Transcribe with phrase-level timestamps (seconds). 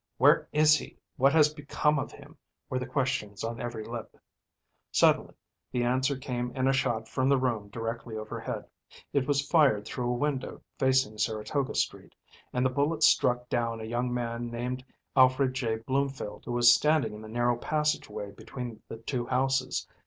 [0.17, 2.35] "Where is he?" "What has become of him?"
[2.71, 4.17] were the questions on every lip.
[4.91, 5.35] Suddenly
[5.71, 8.65] the answer came in a shot from the room directly overhead.
[9.13, 12.15] It was fired through a window facing Saratoga Street,
[12.51, 14.83] and the bullet struck down a young man named
[15.15, 15.75] Alfred J.
[15.75, 19.85] Bloomfield, who was standing in the narrow passage way between the two houses.